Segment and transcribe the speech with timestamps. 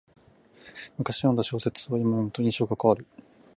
[0.97, 3.05] むかし読んだ小説をいま読むと印象が変わる